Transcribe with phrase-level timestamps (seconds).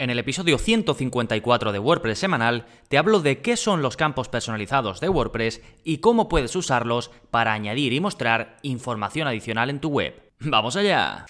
[0.00, 5.00] En el episodio 154 de WordPress semanal te hablo de qué son los campos personalizados
[5.00, 10.14] de WordPress y cómo puedes usarlos para añadir y mostrar información adicional en tu web.
[10.38, 11.26] ¡Vamos allá!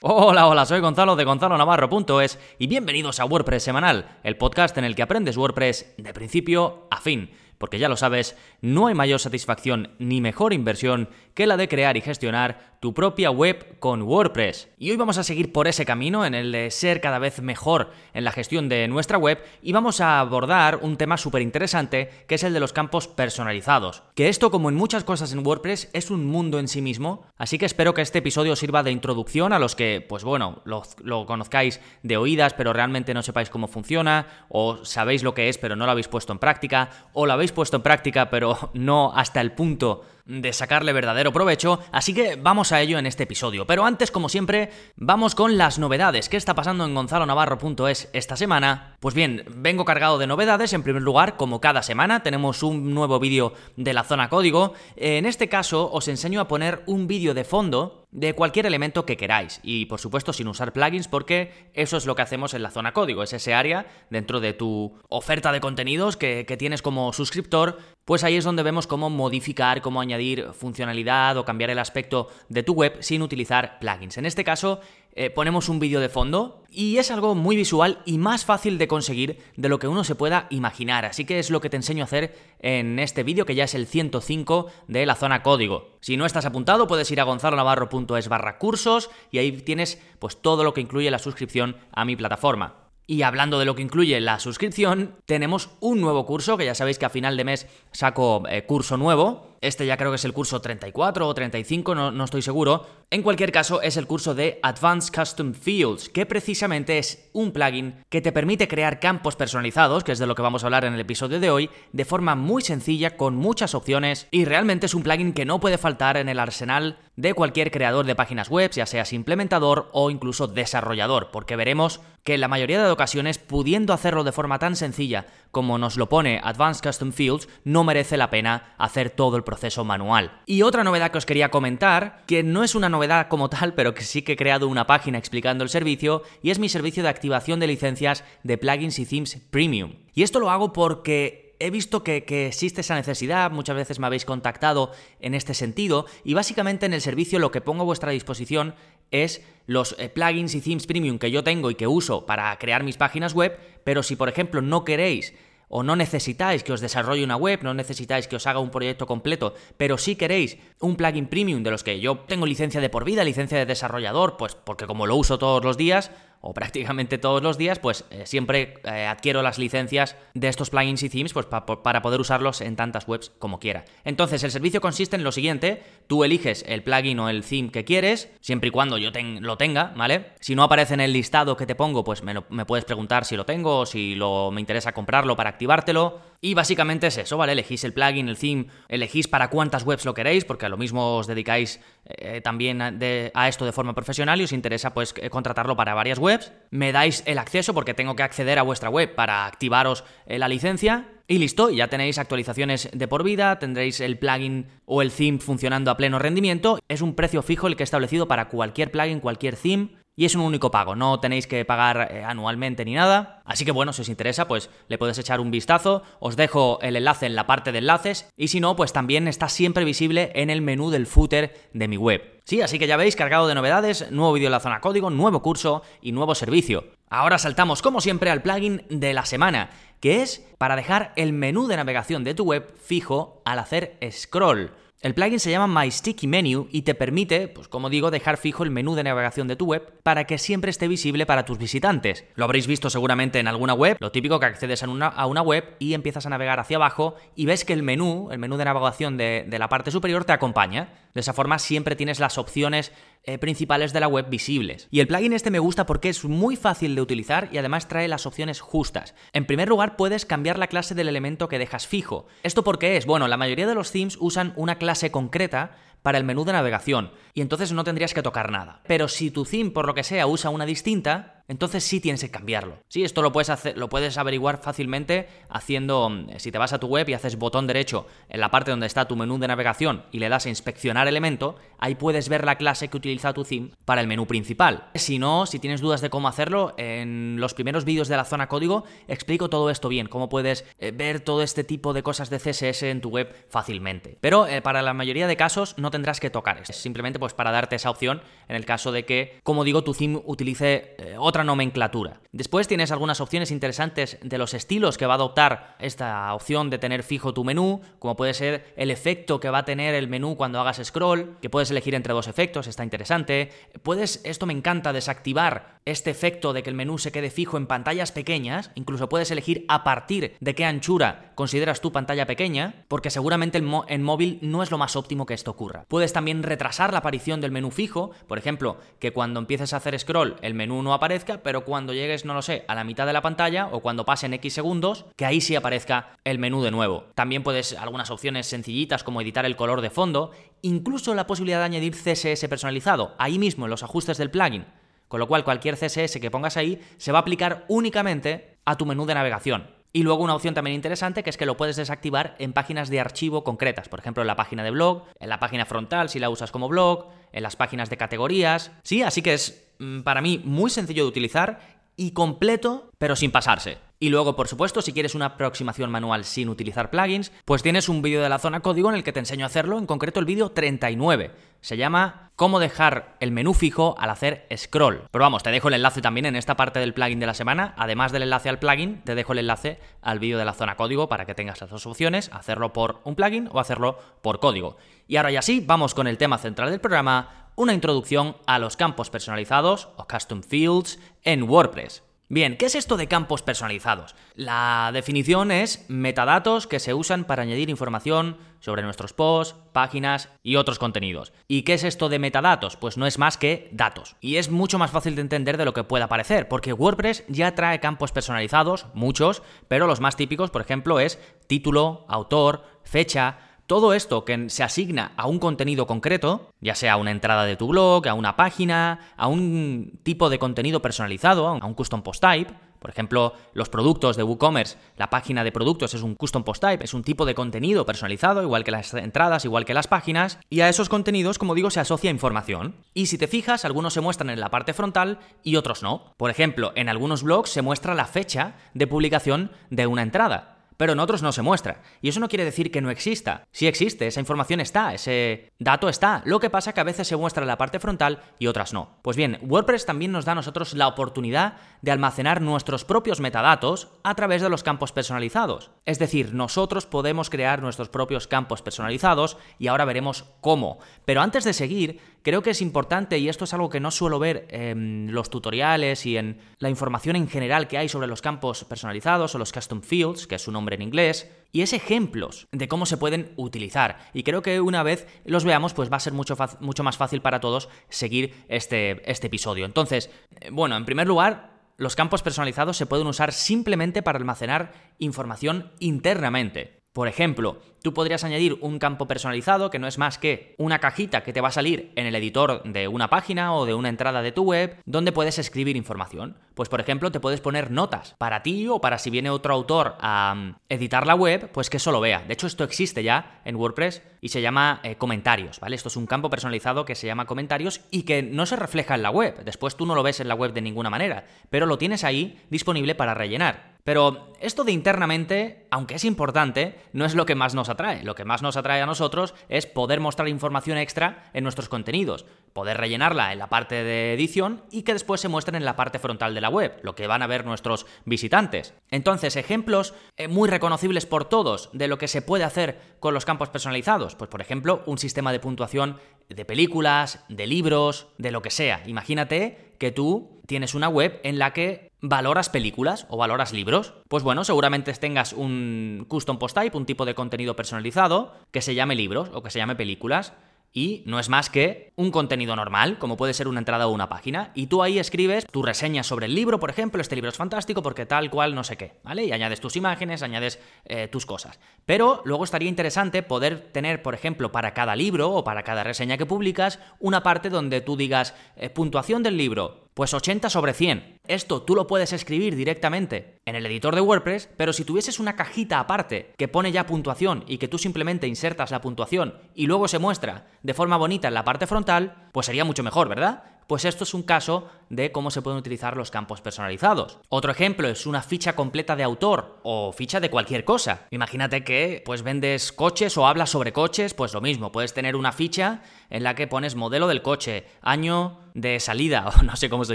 [0.00, 4.96] Hola, hola, soy Gonzalo de gonzalonavarro.es y bienvenidos a WordPress Semanal, el podcast en el
[4.96, 9.90] que aprendes WordPress de principio a fin porque ya lo sabes, no hay mayor satisfacción
[9.98, 14.68] ni mejor inversión que la de crear y gestionar tu propia web con WordPress.
[14.76, 17.92] Y hoy vamos a seguir por ese camino en el de ser cada vez mejor
[18.12, 22.34] en la gestión de nuestra web y vamos a abordar un tema súper interesante que
[22.34, 24.02] es el de los campos personalizados.
[24.16, 27.56] Que esto, como en muchas cosas en WordPress, es un mundo en sí mismo, así
[27.56, 31.24] que espero que este episodio sirva de introducción a los que, pues bueno, lo, lo
[31.24, 35.76] conozcáis de oídas pero realmente no sepáis cómo funciona, o sabéis lo que es pero
[35.76, 39.40] no lo habéis puesto en práctica, o lo habéis puesto en práctica, pero no hasta
[39.40, 43.66] el punto de sacarle verdadero provecho, así que vamos a ello en este episodio.
[43.66, 46.28] Pero antes, como siempre, vamos con las novedades.
[46.28, 48.96] ¿Qué está pasando en gonzalonavarro.es esta semana?
[49.00, 50.74] Pues bien, vengo cargado de novedades.
[50.74, 54.74] En primer lugar, como cada semana, tenemos un nuevo vídeo de la zona código.
[54.96, 59.16] En este caso, os enseño a poner un vídeo de fondo de cualquier elemento que
[59.16, 59.60] queráis.
[59.62, 62.92] Y por supuesto sin usar plugins porque eso es lo que hacemos en la zona
[62.92, 67.78] código, es ese área dentro de tu oferta de contenidos que, que tienes como suscriptor.
[68.04, 72.62] Pues ahí es donde vemos cómo modificar, cómo añadir funcionalidad o cambiar el aspecto de
[72.62, 74.16] tu web sin utilizar plugins.
[74.16, 74.80] En este caso,
[75.12, 78.88] eh, ponemos un vídeo de fondo y es algo muy visual y más fácil de
[78.88, 81.04] conseguir de lo que uno se pueda imaginar.
[81.04, 83.74] Así que es lo que te enseño a hacer en este vídeo que ya es
[83.74, 85.96] el 105 de la zona código.
[86.00, 90.64] Si no estás apuntado, puedes ir a gonzalonavarro.es barra cursos y ahí tienes pues todo
[90.64, 92.88] lo que incluye la suscripción a mi plataforma.
[93.10, 96.98] Y hablando de lo que incluye la suscripción, tenemos un nuevo curso, que ya sabéis
[96.98, 99.56] que a final de mes saco eh, curso nuevo.
[99.60, 102.86] Este ya creo que es el curso 34 o 35, no, no estoy seguro.
[103.10, 108.04] En cualquier caso, es el curso de Advanced Custom Fields, que precisamente es un plugin
[108.08, 110.94] que te permite crear campos personalizados, que es de lo que vamos a hablar en
[110.94, 115.02] el episodio de hoy, de forma muy sencilla, con muchas opciones, y realmente es un
[115.02, 118.86] plugin que no puede faltar en el arsenal de cualquier creador de páginas web, ya
[118.86, 124.22] seas implementador o incluso desarrollador, porque veremos que en la mayoría de ocasiones, pudiendo hacerlo
[124.22, 128.74] de forma tan sencilla como nos lo pone Advanced Custom Fields, no merece la pena
[128.78, 130.40] hacer todo el proceso manual.
[130.46, 133.94] Y otra novedad que os quería comentar, que no es una novedad como tal, pero
[133.94, 137.08] que sí que he creado una página explicando el servicio, y es mi servicio de
[137.08, 139.94] activación de licencias de plugins y themes premium.
[140.14, 144.24] Y esto lo hago porque he visto que, existe esa necesidad, muchas veces me habéis
[144.24, 148.74] contactado en este sentido y básicamente en el servicio lo que pongo a vuestra disposición
[149.10, 152.82] es los eh, plugins y themes premium que yo tengo y que uso para crear
[152.82, 155.34] mis páginas web, pero si por ejemplo no queréis
[155.68, 159.06] o no necesitáis que os desarrolle una web, no necesitáis que os haga un proyecto
[159.06, 163.04] completo, pero si queréis un plugin premium de los que yo tengo licencia de por
[163.04, 166.10] vida, licencia de desarrollador, pues porque como lo uso todos los días,
[166.40, 171.02] o prácticamente todos los días, pues eh, siempre eh, adquiero las licencias de estos plugins
[171.02, 173.84] y themes pues, para poder usarlos en tantas webs como quiera.
[174.04, 177.84] Entonces, el servicio consiste en lo siguiente, tú eliges el plugin o el theme que
[177.84, 179.10] quieres, siempre y cuando yo
[179.40, 180.32] lo tenga, ¿vale?
[180.40, 183.36] Si no aparece en el listado que te pongo, pues me, me puedes preguntar si
[183.36, 186.20] lo tengo o si lo, me interesa comprarlo para activártelo.
[186.40, 187.52] Y básicamente es eso, ¿vale?
[187.52, 191.16] Elegís el plugin, el theme, elegís para cuántas webs lo queréis, porque a lo mismo
[191.16, 195.94] os dedicáis eh, también a, esto de forma profesional y os interesa pues contratarlo para
[195.94, 196.27] varias webs.
[196.70, 200.48] Me dais el acceso porque tengo que acceder a vuestra web para activaros eh, la
[200.48, 201.08] licencia.
[201.26, 205.90] Y listo, ya tenéis actualizaciones de por vida, tendréis el plugin o el theme funcionando
[205.90, 206.78] a pleno rendimiento.
[206.88, 210.34] Es un precio fijo el que he establecido para cualquier plugin, cualquier theme y es
[210.34, 213.40] un único pago, no tenéis que pagar eh, anualmente ni nada.
[213.44, 216.96] Así que bueno, si os interesa, pues le podéis echar un vistazo, os dejo el
[216.96, 220.50] enlace en la parte de enlaces y si no, pues también está siempre visible en
[220.50, 222.40] el menú del footer de mi web.
[222.42, 225.40] Sí, así que ya veis, cargado de novedades, nuevo vídeo en la zona código, nuevo
[225.40, 226.86] curso y nuevo servicio.
[227.08, 231.68] Ahora saltamos como siempre al plugin de la semana, que es para dejar el menú
[231.68, 234.72] de navegación de tu web fijo al hacer scroll.
[235.00, 238.64] El plugin se llama My Sticky Menu y te permite, pues como digo, dejar fijo
[238.64, 242.24] el menú de navegación de tu web para que siempre esté visible para tus visitantes.
[242.34, 245.40] Lo habréis visto seguramente en alguna web, lo típico que accedes a una, a una
[245.40, 248.64] web y empiezas a navegar hacia abajo y ves que el menú, el menú de
[248.64, 250.88] navegación de, de la parte superior te acompaña.
[251.14, 252.92] De esa forma siempre tienes las opciones
[253.22, 254.88] eh, principales de la web visibles.
[254.90, 258.08] Y el plugin este me gusta porque es muy fácil de utilizar y además trae
[258.08, 259.14] las opciones justas.
[259.32, 262.26] En primer lugar, puedes cambiar la clase del elemento que dejas fijo.
[262.42, 263.06] ¿Esto por qué es?
[263.06, 267.12] Bueno, la mayoría de los themes usan una clase concreta para el menú de navegación
[267.34, 268.80] y entonces no tendrías que tocar nada.
[268.86, 272.30] Pero si tu theme por lo que sea usa una distinta, entonces sí tienes que
[272.30, 272.78] cambiarlo.
[272.88, 276.78] Sí, esto lo puedes hacer, lo puedes averiguar fácilmente haciendo mm, si te vas a
[276.78, 280.04] tu web y haces botón derecho en la parte donde está tu menú de navegación
[280.12, 283.70] y le das a inspeccionar elemento, ahí puedes ver la clase que utiliza tu theme
[283.84, 284.88] para el menú principal.
[284.94, 288.48] Si no, si tienes dudas de cómo hacerlo, en los primeros vídeos de la zona
[288.48, 292.38] código explico todo esto bien, cómo puedes eh, ver todo este tipo de cosas de
[292.38, 294.18] CSS en tu web fácilmente.
[294.20, 297.50] Pero eh, para la mayoría de casos no tendrás que tocar, es simplemente pues para
[297.50, 301.37] darte esa opción en el caso de que, como digo, tu theme utilice eh, otra
[301.44, 302.20] nomenclatura.
[302.32, 306.78] Después tienes algunas opciones interesantes de los estilos que va a adoptar esta opción de
[306.78, 310.36] tener fijo tu menú, como puede ser el efecto que va a tener el menú
[310.36, 313.50] cuando hagas scroll, que puedes elegir entre dos efectos, está interesante.
[313.82, 317.66] Puedes, esto me encanta, desactivar este efecto de que el menú se quede fijo en
[317.66, 323.10] pantallas pequeñas, incluso puedes elegir a partir de qué anchura consideras tu pantalla pequeña, porque
[323.10, 325.84] seguramente en móvil no es lo más óptimo que esto ocurra.
[325.86, 329.96] Puedes también retrasar la aparición del menú fijo, por ejemplo, que cuando empieces a hacer
[330.00, 333.12] scroll el menú no aparezca, pero cuando llegues, no lo sé, a la mitad de
[333.12, 337.04] la pantalla o cuando pasen X segundos, que ahí sí aparezca el menú de nuevo.
[337.14, 340.32] También puedes algunas opciones sencillitas como editar el color de fondo,
[340.62, 344.66] incluso la posibilidad de añadir CSS personalizado, ahí mismo en los ajustes del plugin.
[345.06, 348.86] Con lo cual cualquier CSS que pongas ahí se va a aplicar únicamente a tu
[348.86, 349.77] menú de navegación.
[349.98, 353.00] Y luego una opción también interesante que es que lo puedes desactivar en páginas de
[353.00, 356.30] archivo concretas, por ejemplo en la página de blog, en la página frontal si la
[356.30, 358.70] usas como blog, en las páginas de categorías.
[358.84, 363.32] Sí, así que es Mm, para mí muy sencillo de utilizar y completo, pero sin
[363.32, 363.76] pasarse.
[364.00, 368.00] Y luego, por supuesto, si quieres una aproximación manual sin utilizar plugins, pues tienes un
[368.00, 370.26] vídeo de la zona código en el que te enseño a hacerlo, en concreto el
[370.26, 371.32] vídeo 39.
[371.60, 375.02] Se llama Cómo dejar el menú fijo al hacer scroll.
[375.10, 377.74] Pero vamos, te dejo el enlace también en esta parte del plugin de la semana.
[377.76, 381.08] Además del enlace al plugin, te dejo el enlace al vídeo de la zona código
[381.08, 384.76] para que tengas las dos opciones, hacerlo por un plugin o hacerlo por código.
[385.08, 388.76] Y ahora ya sí, vamos con el tema central del programa, una introducción a los
[388.76, 392.04] campos personalizados o custom fields en WordPress.
[392.28, 394.14] Bien, ¿qué es esto de campos personalizados?
[394.36, 400.54] La definición es metadatos que se usan para añadir información sobre nuestros posts, páginas y
[400.54, 401.32] otros contenidos.
[401.48, 402.76] ¿Y qué es esto de metadatos?
[402.76, 404.14] Pues no es más que datos.
[404.20, 407.56] Y es mucho más fácil de entender de lo que pueda parecer, porque WordPress ya
[407.56, 411.18] trae campos personalizados, muchos, pero los más típicos, por ejemplo, es
[411.48, 417.10] título, autor, fecha, todo esto que se asigna a un contenido concreto, ya sea una
[417.10, 421.74] entrada de tu blog, a una página, a un tipo de contenido personalizado, a un
[421.74, 426.14] custom post type, por ejemplo, los productos de WooCommerce, la página de productos es un
[426.14, 429.74] custom post type, es un tipo de contenido personalizado, igual que las entradas, igual que
[429.74, 432.76] las páginas, y a esos contenidos, como digo, se asocia información.
[432.94, 436.14] Y si te fijas, algunos se muestran en la parte frontal y otros no.
[436.16, 440.94] Por ejemplo, en algunos blogs se muestra la fecha de publicación de una entrada pero
[440.94, 441.82] en otros no se muestra.
[442.00, 443.46] Y eso no quiere decir que no exista.
[443.52, 446.22] Sí existe, esa información está, ese dato está.
[446.24, 448.72] Lo que pasa es que a veces se muestra en la parte frontal y otras
[448.72, 448.96] no.
[449.02, 453.88] Pues bien, WordPress también nos da a nosotros la oportunidad de almacenar nuestros propios metadatos
[454.04, 455.72] a través de los campos personalizados.
[455.84, 460.78] Es decir, nosotros podemos crear nuestros propios campos personalizados y ahora veremos cómo.
[461.04, 464.18] Pero antes de seguir, creo que es importante, y esto es algo que no suelo
[464.18, 468.64] ver en los tutoriales y en la información en general que hay sobre los campos
[468.64, 472.68] personalizados o los custom fields, que es su nombre en inglés, y es ejemplos de
[472.68, 473.98] cómo se pueden utilizar.
[474.12, 476.36] Y creo que una vez los veamos, pues va a ser mucho,
[476.84, 479.64] más fácil para todos seguir este, este episodio.
[479.64, 480.10] Entonces,
[480.40, 485.70] eh, bueno, en primer lugar, los campos personalizados se pueden usar simplemente para almacenar información
[485.78, 486.77] internamente.
[486.92, 491.22] Por ejemplo, tú podrías añadir un campo personalizado que no es más que una cajita
[491.22, 494.22] que te va a salir en el editor de una página o de una entrada
[494.22, 496.36] de tu web donde puedes escribir información.
[496.54, 499.96] Pues por ejemplo, te puedes poner notas para ti o para si viene otro autor
[500.00, 502.24] a mm, editar la web, pues que eso lo vea.
[502.26, 505.76] De hecho, esto existe ya en WordPress y se llama eh, comentarios, ¿vale?
[505.76, 509.02] Esto es un campo personalizado que se llama comentarios y que no se refleja en
[509.02, 509.44] la web.
[509.44, 512.40] Después tú no lo ves en la web de ninguna manera, pero lo tienes ahí
[512.50, 513.77] disponible para rellenar.
[513.88, 518.04] Pero esto de internamente, aunque es importante, no es lo que más nos atrae.
[518.04, 522.26] Lo que más nos atrae a nosotros es poder mostrar información extra en nuestros contenidos,
[522.52, 525.98] poder rellenarla en la parte de edición y que después se muestren en la parte
[525.98, 528.74] frontal de la web, lo que van a ver nuestros visitantes.
[528.90, 533.24] Entonces, ejemplos eh, muy reconocibles por todos de lo que se puede hacer con los
[533.24, 534.16] campos personalizados.
[534.16, 535.96] Pues por ejemplo, un sistema de puntuación
[536.28, 538.82] de películas, de libros, de lo que sea.
[538.84, 543.94] Imagínate que tú tienes una web en la que ¿Valoras películas o valoras libros?
[544.06, 548.76] Pues bueno, seguramente tengas un custom post type, un tipo de contenido personalizado, que se
[548.76, 550.32] llame libros o que se llame películas.
[550.72, 554.08] Y no es más que un contenido normal, como puede ser una entrada o una
[554.08, 557.36] página, y tú ahí escribes tu reseña sobre el libro, por ejemplo, este libro es
[557.36, 559.24] fantástico porque tal cual no sé qué, ¿vale?
[559.24, 561.58] Y añades tus imágenes, añades eh, tus cosas.
[561.86, 566.16] Pero luego estaría interesante poder tener, por ejemplo, para cada libro o para cada reseña
[566.16, 571.18] que publicas, una parte donde tú digas eh, puntuación del libro, pues 80 sobre 100.
[571.26, 575.34] Esto tú lo puedes escribir directamente en el editor de WordPress, pero si tuvieses una
[575.34, 579.88] cajita aparte que pone ya puntuación y que tú simplemente insertas la puntuación y luego
[579.88, 583.57] se muestra de forma bonita en la parte frontal, pues sería mucho mejor, ¿verdad?
[583.68, 587.18] Pues esto es un caso de cómo se pueden utilizar los campos personalizados.
[587.28, 591.06] Otro ejemplo es una ficha completa de autor o ficha de cualquier cosa.
[591.10, 595.32] Imagínate que pues vendes coches o hablas sobre coches, pues lo mismo, puedes tener una
[595.32, 599.84] ficha en la que pones modelo del coche, año de salida, o no sé cómo
[599.84, 599.94] se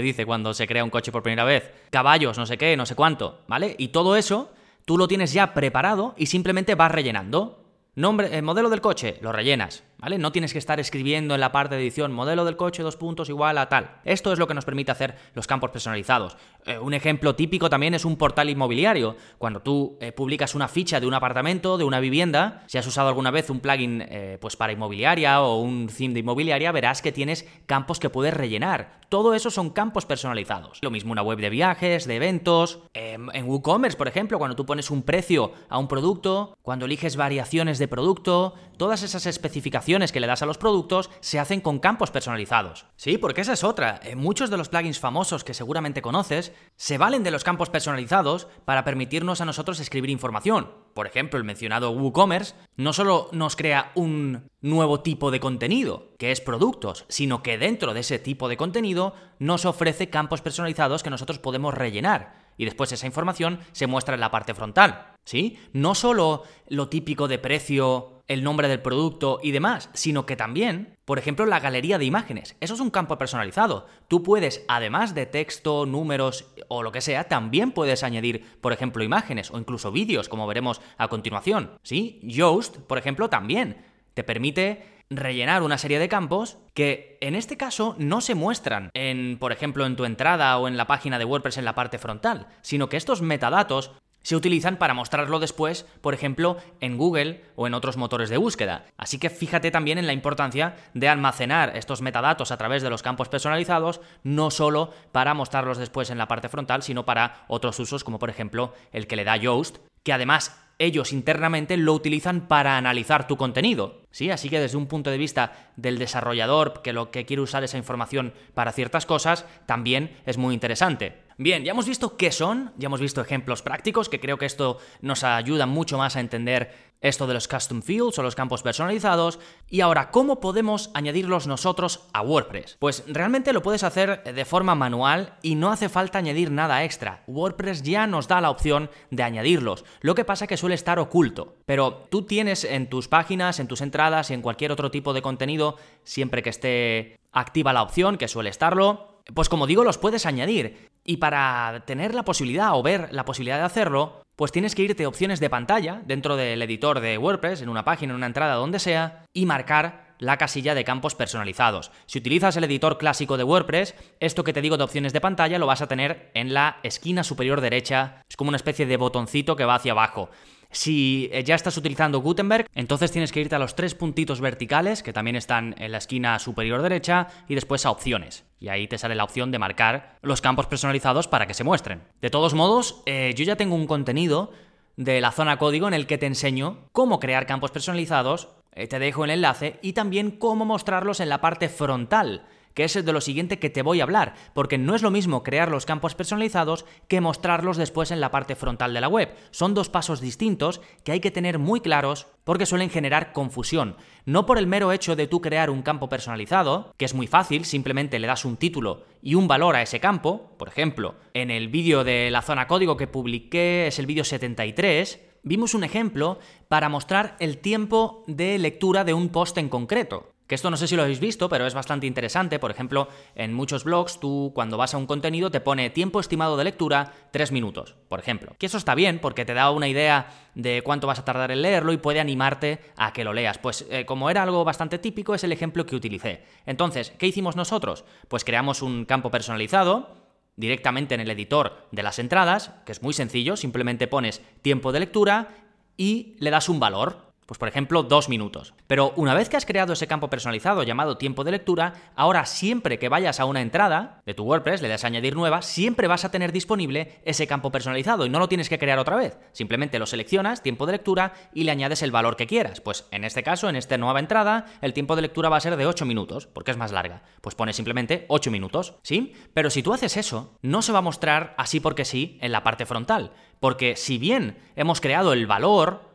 [0.00, 2.94] dice cuando se crea un coche por primera vez, caballos, no sé qué, no sé
[2.94, 3.74] cuánto, ¿vale?
[3.76, 4.52] Y todo eso
[4.84, 7.64] tú lo tienes ya preparado y simplemente vas rellenando.
[7.96, 9.82] Nombre, eh, modelo del coche, lo rellenas.
[10.04, 13.30] No tienes que estar escribiendo en la parte de edición modelo del coche, dos puntos
[13.30, 13.90] igual a tal.
[14.04, 16.36] Esto es lo que nos permite hacer los campos personalizados.
[16.66, 19.16] Eh, un ejemplo típico también es un portal inmobiliario.
[19.38, 23.08] Cuando tú eh, publicas una ficha de un apartamento, de una vivienda, si has usado
[23.08, 27.10] alguna vez un plugin eh, pues para inmobiliaria o un theme de inmobiliaria, verás que
[27.10, 29.00] tienes campos que puedes rellenar.
[29.08, 30.78] Todo eso son campos personalizados.
[30.82, 34.66] Lo mismo una web de viajes, de eventos, em, en WooCommerce, por ejemplo, cuando tú
[34.66, 40.20] pones un precio a un producto, cuando eliges variaciones de producto, todas esas especificaciones que
[40.20, 42.86] le das a los productos se hacen con campos personalizados.
[42.96, 44.00] Sí, porque esa es otra.
[44.02, 48.48] En muchos de los plugins famosos que seguramente conoces se valen de los campos personalizados
[48.64, 50.70] para permitirnos a nosotros escribir información.
[50.94, 56.32] Por ejemplo, el mencionado WooCommerce no solo nos crea un nuevo tipo de contenido, que
[56.32, 61.10] es productos, sino que dentro de ese tipo de contenido nos ofrece campos personalizados que
[61.10, 65.12] nosotros podemos rellenar y después esa información se muestra en la parte frontal.
[65.24, 65.58] ¿Sí?
[65.72, 70.96] No solo lo típico de precio, el nombre del producto y demás, sino que también,
[71.04, 72.56] por ejemplo, la galería de imágenes.
[72.60, 73.86] Eso es un campo personalizado.
[74.08, 79.04] Tú puedes, además de texto, números o lo que sea, también puedes añadir, por ejemplo,
[79.04, 81.72] imágenes o incluso vídeos, como veremos a continuación.
[81.82, 82.20] ¿Sí?
[82.22, 87.94] Yoast, por ejemplo, también te permite rellenar una serie de campos que en este caso
[87.98, 91.58] no se muestran en, por ejemplo, en tu entrada o en la página de WordPress
[91.58, 93.92] en la parte frontal, sino que estos metadatos
[94.24, 98.86] se utilizan para mostrarlo después, por ejemplo, en Google o en otros motores de búsqueda.
[98.96, 103.02] Así que fíjate también en la importancia de almacenar estos metadatos a través de los
[103.02, 108.02] campos personalizados, no solo para mostrarlos después en la parte frontal, sino para otros usos
[108.02, 112.76] como por ejemplo el que le da Yoast, que además ellos internamente lo utilizan para
[112.76, 114.02] analizar tu contenido.
[114.10, 114.30] ¿sí?
[114.30, 117.78] Así que desde un punto de vista del desarrollador que lo que quiere usar esa
[117.78, 121.23] información para ciertas cosas, también es muy interesante.
[121.36, 124.78] Bien, ya hemos visto qué son, ya hemos visto ejemplos prácticos, que creo que esto
[125.00, 129.38] nos ayuda mucho más a entender esto de los custom fields o los campos personalizados.
[129.68, 132.76] Y ahora, ¿cómo podemos añadirlos nosotros a WordPress?
[132.78, 137.24] Pues realmente lo puedes hacer de forma manual y no hace falta añadir nada extra.
[137.26, 139.84] WordPress ya nos da la opción de añadirlos.
[140.00, 141.56] Lo que pasa que suele estar oculto.
[141.66, 145.22] Pero tú tienes en tus páginas, en tus entradas y en cualquier otro tipo de
[145.22, 150.26] contenido, siempre que esté activa la opción, que suele estarlo, pues como digo, los puedes
[150.26, 150.90] añadir.
[151.04, 155.04] Y para tener la posibilidad o ver la posibilidad de hacerlo, pues tienes que irte
[155.04, 158.54] a opciones de pantalla dentro del editor de WordPress, en una página, en una entrada,
[158.54, 161.90] donde sea, y marcar la casilla de campos personalizados.
[162.06, 165.58] Si utilizas el editor clásico de WordPress, esto que te digo de opciones de pantalla
[165.58, 169.56] lo vas a tener en la esquina superior derecha, es como una especie de botoncito
[169.56, 170.30] que va hacia abajo.
[170.70, 175.04] Si eh, ya estás utilizando Gutenberg, entonces tienes que irte a los tres puntitos verticales
[175.04, 178.44] que también están en la esquina superior derecha y después a opciones.
[178.64, 182.00] Y ahí te sale la opción de marcar los campos personalizados para que se muestren.
[182.22, 184.52] De todos modos, eh, yo ya tengo un contenido
[184.96, 188.98] de la zona código en el que te enseño cómo crear campos personalizados, eh, te
[188.98, 193.20] dejo el enlace y también cómo mostrarlos en la parte frontal que es de lo
[193.20, 196.84] siguiente que te voy a hablar, porque no es lo mismo crear los campos personalizados
[197.08, 199.34] que mostrarlos después en la parte frontal de la web.
[199.50, 203.96] Son dos pasos distintos que hay que tener muy claros porque suelen generar confusión.
[204.26, 207.64] No por el mero hecho de tú crear un campo personalizado, que es muy fácil,
[207.64, 211.68] simplemente le das un título y un valor a ese campo, por ejemplo, en el
[211.68, 216.38] vídeo de la zona código que publiqué, es el vídeo 73, vimos un ejemplo
[216.68, 220.33] para mostrar el tiempo de lectura de un post en concreto.
[220.46, 222.58] Que esto no sé si lo habéis visto, pero es bastante interesante.
[222.58, 226.56] Por ejemplo, en muchos blogs tú cuando vas a un contenido te pone tiempo estimado
[226.56, 228.54] de lectura 3 minutos, por ejemplo.
[228.58, 231.62] Que eso está bien porque te da una idea de cuánto vas a tardar en
[231.62, 233.58] leerlo y puede animarte a que lo leas.
[233.58, 236.44] Pues eh, como era algo bastante típico es el ejemplo que utilicé.
[236.66, 238.04] Entonces, ¿qué hicimos nosotros?
[238.28, 240.24] Pues creamos un campo personalizado
[240.56, 245.00] directamente en el editor de las entradas, que es muy sencillo, simplemente pones tiempo de
[245.00, 245.48] lectura
[245.96, 247.33] y le das un valor.
[247.46, 248.74] Pues por ejemplo, dos minutos.
[248.86, 252.98] Pero una vez que has creado ese campo personalizado llamado tiempo de lectura, ahora siempre
[252.98, 256.24] que vayas a una entrada de tu WordPress, le das a añadir nueva, siempre vas
[256.24, 259.38] a tener disponible ese campo personalizado y no lo tienes que crear otra vez.
[259.52, 262.80] Simplemente lo seleccionas, tiempo de lectura, y le añades el valor que quieras.
[262.80, 265.76] Pues en este caso, en esta nueva entrada, el tiempo de lectura va a ser
[265.76, 267.22] de 8 minutos, porque es más larga.
[267.40, 269.34] Pues pones simplemente 8 minutos, ¿sí?
[269.52, 272.62] Pero si tú haces eso, no se va a mostrar así porque sí en la
[272.62, 273.32] parte frontal.
[273.60, 276.13] Porque si bien hemos creado el valor,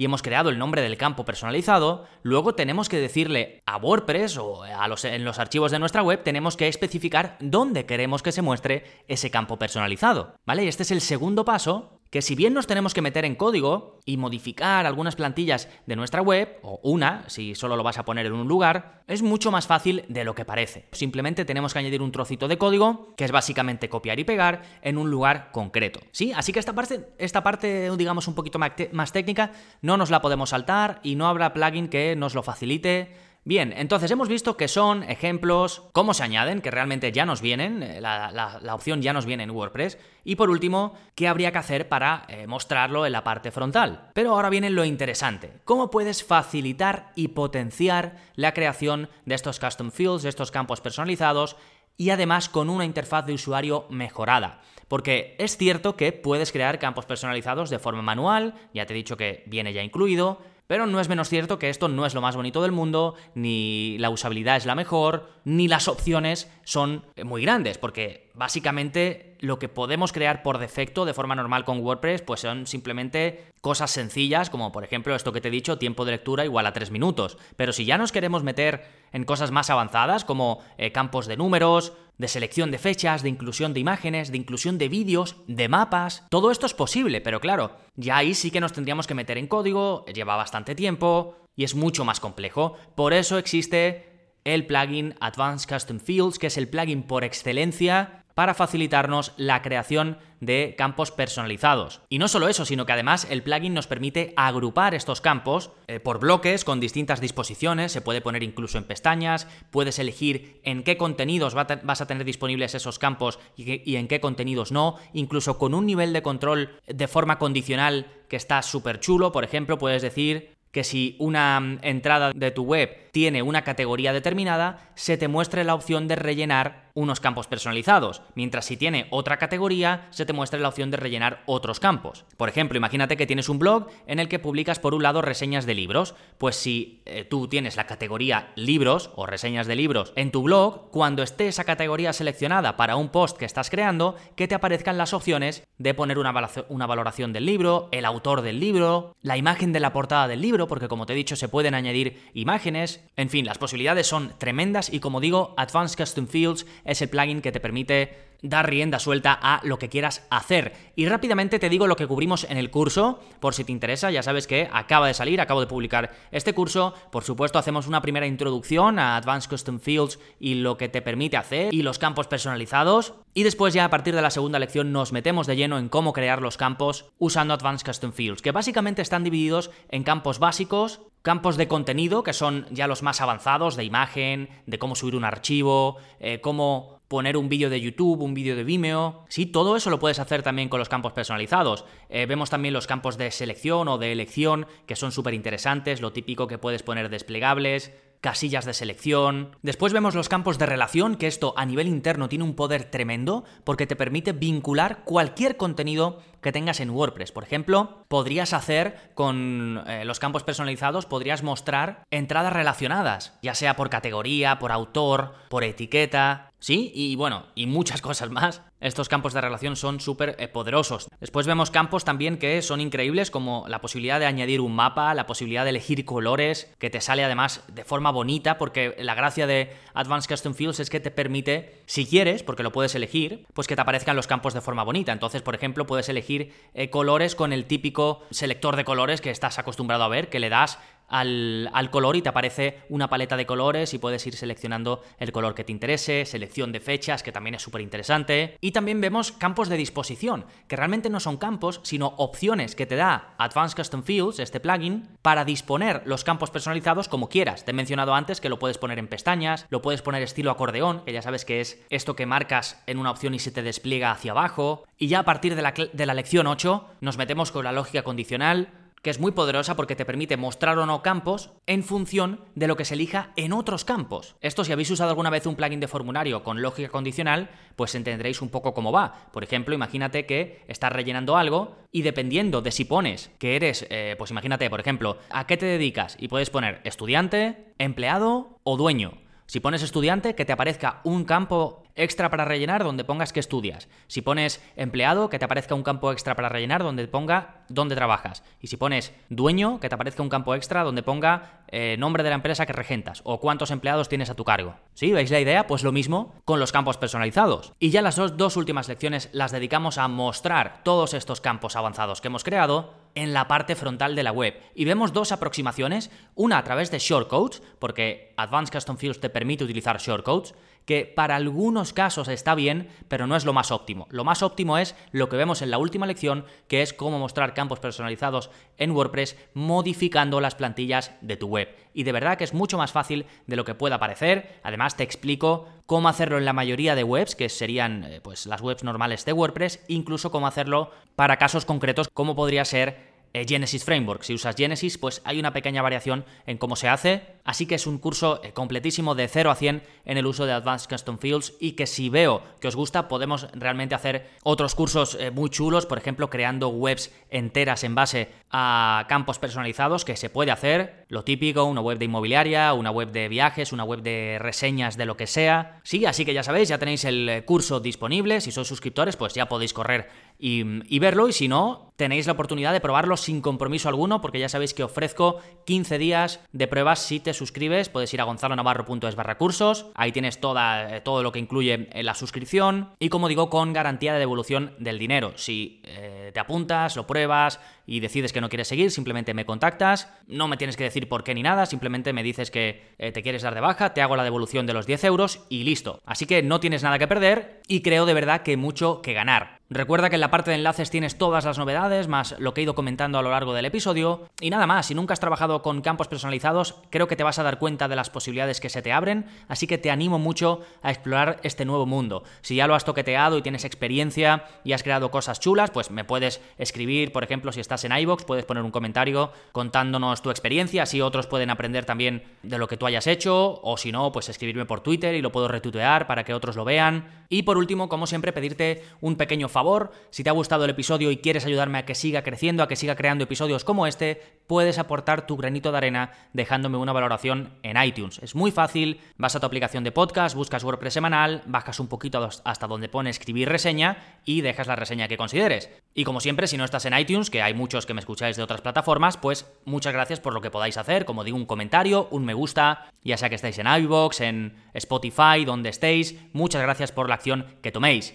[0.00, 4.62] y hemos creado el nombre del campo personalizado, luego tenemos que decirle a WordPress o
[4.62, 8.40] a los, en los archivos de nuestra web, tenemos que especificar dónde queremos que se
[8.40, 10.36] muestre ese campo personalizado.
[10.46, 10.64] ¿Vale?
[10.64, 14.00] Y este es el segundo paso que si bien nos tenemos que meter en código
[14.04, 18.26] y modificar algunas plantillas de nuestra web, o una, si solo lo vas a poner
[18.26, 20.88] en un lugar, es mucho más fácil de lo que parece.
[20.90, 24.98] Simplemente tenemos que añadir un trocito de código, que es básicamente copiar y pegar, en
[24.98, 26.00] un lugar concreto.
[26.10, 26.32] ¿Sí?
[26.34, 30.50] Así que esta parte, esta parte digamos, un poquito más técnica, no nos la podemos
[30.50, 35.02] saltar y no habrá plugin que nos lo facilite Bien, entonces hemos visto que son
[35.02, 39.44] ejemplos, cómo se añaden, que realmente ya nos vienen, eh, la, opción ya nos viene
[39.44, 43.50] en WordPress, y por último, qué habría que hacer para eh, mostrarlo en la parte
[43.50, 44.10] frontal.
[44.12, 49.90] Pero ahora viene lo interesante, cómo puedes facilitar y potenciar la creación de estos custom
[49.90, 51.56] fields, de estos campos personalizados,
[51.96, 54.60] y además con una interfaz de usuario mejorada.
[54.86, 59.16] Porque es cierto que puedes crear campos personalizados de forma manual, ya te he dicho
[59.16, 62.36] que viene ya incluido, pero no es menos cierto que esto no es lo más
[62.36, 67.76] bonito del mundo, ni la usabilidad es la mejor, ni las opciones son muy grandes,
[67.76, 72.66] porque básicamente lo que podemos crear por defecto de forma normal con WordPress, pues son
[72.66, 76.66] simplemente cosas sencillas, como por ejemplo esto que te he dicho, tiempo de lectura igual
[76.66, 77.38] a 3 minutos.
[77.56, 81.92] Pero si ya nos queremos meter en cosas más avanzadas, como eh, campos de números,
[82.18, 86.26] de selección de fechas, de inclusión de imágenes, de inclusión de vídeos, de mapas.
[86.28, 89.46] Todo esto es posible, pero claro, ya ahí sí que nos tendríamos que meter en
[89.46, 92.76] código, lleva bastante tiempo y es mucho más complejo.
[92.94, 98.54] Por eso existe el plugin Advanced Custom Fields, que es el plugin por excelencia para
[98.54, 102.00] facilitarnos la creación de campos personalizados.
[102.08, 106.00] Y no solo eso, sino que además el plugin nos permite agrupar estos campos eh,
[106.00, 110.96] por bloques con distintas disposiciones, se puede poner incluso en pestañas, puedes elegir en qué
[110.96, 115.74] contenidos vas a tener disponibles esos campos y, y en qué contenidos no, incluso con
[115.74, 120.60] un nivel de control de forma condicional que está súper chulo, por ejemplo, puedes decir
[120.72, 125.64] que si una mm, entrada de tu web tiene una categoría determinada, se te muestre
[125.64, 130.60] la opción de rellenar unos campos personalizados, mientras si tiene otra categoría, se te muestra
[130.60, 132.24] la opción de rellenar otros campos.
[132.36, 135.66] Por ejemplo, imagínate que tienes un blog en el que publicas por un lado reseñas
[135.66, 140.30] de libros, pues si eh, tú tienes la categoría libros o reseñas de libros en
[140.30, 144.54] tu blog, cuando esté esa categoría seleccionada para un post que estás creando, que te
[144.54, 146.34] aparezcan las opciones de poner una,
[146.68, 150.68] una valoración del libro, el autor del libro, la imagen de la portada del libro,
[150.68, 154.92] porque como te he dicho se pueden añadir imágenes, en fin, las posibilidades son tremendas
[154.92, 159.38] y como digo, Advanced Custom Fields es el plugin que te permite dar rienda suelta
[159.40, 160.72] a lo que quieras hacer.
[160.96, 164.22] Y rápidamente te digo lo que cubrimos en el curso, por si te interesa, ya
[164.22, 168.26] sabes que acaba de salir, acabo de publicar este curso, por supuesto hacemos una primera
[168.26, 173.14] introducción a Advanced Custom Fields y lo que te permite hacer y los campos personalizados,
[173.34, 176.12] y después ya a partir de la segunda lección nos metemos de lleno en cómo
[176.12, 181.56] crear los campos usando Advanced Custom Fields, que básicamente están divididos en campos básicos, campos
[181.56, 185.98] de contenido, que son ya los más avanzados, de imagen, de cómo subir un archivo,
[186.18, 189.24] eh, cómo poner un vídeo de YouTube, un vídeo de Vimeo.
[189.28, 191.84] Sí, todo eso lo puedes hacer también con los campos personalizados.
[192.08, 196.12] Eh, vemos también los campos de selección o de elección, que son súper interesantes, lo
[196.12, 199.56] típico que puedes poner desplegables, casillas de selección.
[199.62, 203.42] Después vemos los campos de relación, que esto a nivel interno tiene un poder tremendo
[203.64, 207.32] porque te permite vincular cualquier contenido que tengas en WordPress.
[207.32, 213.74] Por ejemplo, podrías hacer con eh, los campos personalizados, podrías mostrar entradas relacionadas, ya sea
[213.74, 218.62] por categoría, por autor, por etiqueta, Sí, y bueno, y muchas cosas más.
[218.80, 221.08] Estos campos de relación son súper poderosos.
[221.20, 225.26] Después vemos campos también que son increíbles, como la posibilidad de añadir un mapa, la
[225.26, 229.74] posibilidad de elegir colores, que te sale además de forma bonita, porque la gracia de
[229.92, 233.76] Advanced Custom Fields es que te permite, si quieres, porque lo puedes elegir, pues que
[233.76, 235.12] te aparezcan los campos de forma bonita.
[235.12, 239.58] Entonces, por ejemplo, puedes elegir eh, colores con el típico selector de colores que estás
[239.58, 240.78] acostumbrado a ver, que le das
[241.10, 245.54] al, color y te aparece una paleta de colores y puedes ir seleccionando el color
[245.54, 248.56] que te interese, selección de fechas, que también es súper interesante.
[248.60, 252.96] Y también vemos campos de disposición, que realmente no son campos, sino opciones que te
[252.96, 257.64] da Advanced Custom Fields, este plugin, para disponer los campos personalizados como quieras.
[257.64, 261.04] Te he mencionado antes que lo puedes poner en pestañas, lo puedes poner estilo acordeón,
[261.04, 264.12] que ya sabes que es esto que marcas en una opción y se te despliega
[264.12, 264.84] hacia abajo.
[264.96, 268.02] Y ya a partir de la, de la lección 8 nos metemos con la lógica
[268.02, 268.68] condicional,
[269.02, 272.76] que es muy poderosa porque te permite mostrar o no campos en función de lo
[272.76, 274.36] que se elija en otros campos.
[274.40, 278.42] Esto si habéis usado alguna vez un plugin de formulario con lógica condicional, pues entenderéis
[278.42, 279.30] un poco cómo va.
[279.32, 284.14] Por ejemplo, imagínate que estás rellenando algo y dependiendo de si pones que eres, eh,
[284.18, 289.29] pues imagínate, por ejemplo, a qué te dedicas y puedes poner estudiante, empleado o dueño.
[289.50, 293.88] Si pones estudiante, que te aparezca un campo extra para rellenar donde pongas que estudias.
[294.06, 298.44] Si pones empleado, que te aparezca un campo extra para rellenar donde ponga dónde trabajas.
[298.60, 302.28] Y si pones dueño, que te aparezca un campo extra donde ponga eh, nombre de
[302.28, 304.76] la empresa que regentas o cuántos empleados tienes a tu cargo.
[304.94, 305.12] ¿Sí?
[305.12, 305.66] ¿Veis la idea?
[305.66, 307.72] Pues lo mismo con los campos personalizados.
[307.80, 312.20] Y ya las dos, dos últimas lecciones las dedicamos a mostrar todos estos campos avanzados
[312.20, 314.60] que hemos creado en la parte frontal de la web.
[314.74, 319.64] Y vemos dos aproximaciones, una a través de shortcodes, porque Advanced Custom Fields te permite
[319.64, 324.06] utilizar shortcodes, que para algunos casos está bien, pero no es lo más óptimo.
[324.10, 327.54] Lo más óptimo es lo que vemos en la última lección, que es cómo mostrar
[327.54, 331.68] campos personalizados en WordPress modificando las plantillas de tu web.
[331.94, 334.60] Y de verdad que es mucho más fácil de lo que pueda parecer.
[334.62, 338.60] Además te explico cómo hacerlo en la mayoría de webs, que serían eh, pues las
[338.60, 344.22] webs normales de WordPress, incluso cómo hacerlo para casos concretos como podría ser Genesis Framework.
[344.22, 347.86] Si usas Genesis, pues hay una pequeña variación en cómo se hace, así que es
[347.86, 351.54] un curso eh, completísimo de 0 a 100 en el uso de Advanced Custom Fields
[351.60, 355.86] y que si veo que os gusta podemos realmente hacer otros cursos eh, muy chulos,
[355.86, 361.22] por ejemplo, creando webs enteras en base a campos personalizados que se puede hacer, lo
[361.22, 365.16] típico, una web de inmobiliaria, una web de viajes, una web de reseñas de lo
[365.16, 365.80] que sea.
[365.84, 369.46] Sí, así que ya sabéis, ya tenéis el curso disponible, si sois suscriptores pues ya
[369.46, 370.08] podéis correr
[370.40, 374.48] y, verlo y si no, tenéis la oportunidad de probarlo sin compromiso alguno porque ya
[374.48, 379.36] sabéis que ofrezco 15 días de pruebas si te suscribes, puedes ir a gonzalonavarro.es barra
[379.36, 383.74] cursos, ahí tienes toda, eh, todo lo que incluye la suscripción y como digo con
[383.74, 385.32] garantía de devolución del dinero.
[385.36, 390.08] Si eh, te apuntas, lo pruebas y decides que no quieres seguir, simplemente me contactas,
[390.26, 393.22] no me tienes que decir por qué ni nada, simplemente me dices que eh, te
[393.22, 396.00] quieres dar de baja, te hago la devolución de los 10 euros y listo.
[396.06, 399.59] Así que no tienes nada que perder y creo de verdad que mucho que ganar.
[399.72, 402.64] Recuerda que en la parte de enlaces tienes todas las novedades, más lo que he
[402.64, 404.26] ido comentando a lo largo del episodio.
[404.40, 407.44] Y nada más, si nunca has trabajado con campos personalizados, creo que te vas a
[407.44, 410.90] dar cuenta de las posibilidades que se te abren, así que te animo mucho a
[410.90, 412.24] explorar este nuevo mundo.
[412.40, 416.02] Si ya lo has toqueteado y tienes experiencia y has creado cosas chulas, pues me
[416.02, 420.82] puedes escribir, por ejemplo, si estás en iBox, puedes poner un comentario contándonos tu experiencia,
[420.82, 424.30] así otros pueden aprender también de lo que tú hayas hecho, o si no, pues
[424.30, 427.20] escribirme por Twitter y lo puedo retuitear para que otros lo vean.
[427.28, 430.70] Y por último, como siempre, pedirte un pequeño favor favor, si te ha gustado el
[430.70, 434.40] episodio y quieres ayudarme a que siga creciendo, a que siga creando episodios como este,
[434.46, 438.20] puedes aportar tu granito de arena dejándome una valoración en iTunes.
[438.22, 442.26] Es muy fácil, vas a tu aplicación de podcast, buscas WordPress semanal, bajas un poquito
[442.42, 445.68] hasta donde pone escribir reseña y dejas la reseña que consideres.
[445.92, 448.42] Y como siempre, si no estás en iTunes, que hay muchos que me escucháis de
[448.42, 452.24] otras plataformas, pues muchas gracias por lo que podáis hacer, como digo, un comentario, un
[452.24, 457.10] me gusta, ya sea que estéis en iVoox, en Spotify, donde estéis, muchas gracias por
[457.10, 458.14] la acción que toméis.